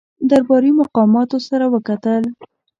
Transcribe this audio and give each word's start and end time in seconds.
درباري 0.29 0.71
مقاماتو 0.79 1.37
سره 1.47 1.65
وکتل. 1.73 2.21